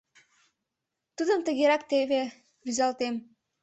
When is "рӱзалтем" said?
2.65-3.15